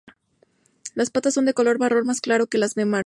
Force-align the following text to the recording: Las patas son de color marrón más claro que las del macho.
Las 0.95 1.11
patas 1.11 1.35
son 1.35 1.45
de 1.45 1.53
color 1.53 1.77
marrón 1.77 2.07
más 2.07 2.21
claro 2.21 2.47
que 2.47 2.57
las 2.57 2.73
del 2.73 2.87
macho. 2.87 2.99